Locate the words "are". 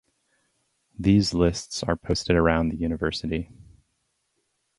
1.83-1.95